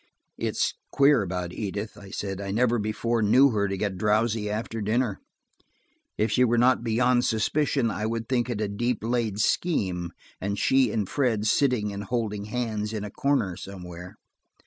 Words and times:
"It's 0.39 0.73
queer 0.91 1.21
about 1.21 1.53
Edith," 1.53 1.95
I 1.95 2.09
said, 2.09 2.41
"I 2.41 2.49
never 2.49 2.79
before 2.79 3.21
knew 3.21 3.51
her 3.51 3.67
to 3.67 3.77
get 3.77 3.99
drowsy 3.99 4.49
after 4.49 4.81
dinner. 4.81 5.19
If 6.17 6.31
she 6.31 6.43
were 6.43 6.57
not 6.57 6.83
beyond 6.83 7.23
suspicion, 7.25 7.91
I 7.91 8.07
would 8.07 8.27
think 8.27 8.49
it 8.49 8.59
a 8.61 8.67
deep 8.67 9.03
laid 9.03 9.37
scheme, 9.39 10.11
and 10.41 10.57
she 10.57 10.91
and 10.91 11.07
Fred 11.07 11.45
sitting 11.45 11.93
and 11.93 12.05
holding 12.05 12.45
hands 12.45 12.93
in 12.93 13.03
a 13.03 13.11
corner 13.11 13.55
somewhere." 13.55 14.15